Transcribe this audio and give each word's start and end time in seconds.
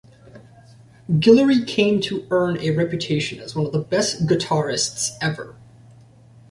Guillory 1.11 1.63
came 1.67 2.01
to 2.01 2.25
earn 2.31 2.57
a 2.57 2.71
reputation 2.71 3.37
as 3.39 3.55
one 3.55 3.67
of 3.67 3.71
the 3.71 3.77
best 3.83 4.25
guitarists 4.25 5.11
ever. 5.21 5.55